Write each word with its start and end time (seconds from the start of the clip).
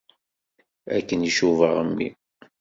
Akken 0.97 1.27
i 1.29 1.31
cubaɣ 1.37 1.77
mmi. 1.87 2.09